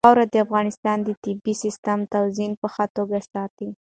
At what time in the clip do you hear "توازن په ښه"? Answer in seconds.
2.13-2.85